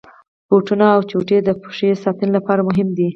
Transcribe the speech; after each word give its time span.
بوټونه 0.47 0.85
او 0.95 1.01
چوټي 1.09 1.37
د 1.43 1.49
پښې 1.61 1.89
ساتني 2.03 2.29
لپاره 2.37 2.61
مهمي 2.69 2.93
دي. 2.97 3.07